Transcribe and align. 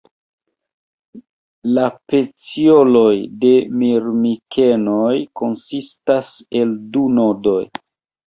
La 1.77 1.83
pecioloj 2.13 3.11
de 3.43 3.51
Mirmikenoj 3.81 5.13
konsistas 5.41 6.31
el 6.61 6.75
du 6.97 7.05
nodoj. 7.21 7.63